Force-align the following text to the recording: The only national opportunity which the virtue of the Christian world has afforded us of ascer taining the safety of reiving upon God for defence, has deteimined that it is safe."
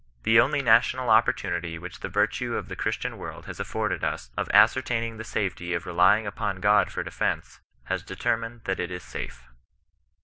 The 0.23 0.39
only 0.39 0.63
national 0.63 1.11
opportunity 1.11 1.77
which 1.77 1.99
the 1.99 2.09
virtue 2.09 2.55
of 2.55 2.69
the 2.69 2.75
Christian 2.75 3.19
world 3.19 3.45
has 3.45 3.59
afforded 3.59 4.03
us 4.03 4.31
of 4.35 4.47
ascer 4.47 4.81
taining 4.81 5.17
the 5.19 5.23
safety 5.23 5.75
of 5.75 5.83
reiving 5.85 6.25
upon 6.25 6.59
God 6.59 6.91
for 6.91 7.03
defence, 7.03 7.59
has 7.83 8.01
deteimined 8.03 8.63
that 8.63 8.79
it 8.79 8.89
is 8.89 9.03
safe." 9.03 9.43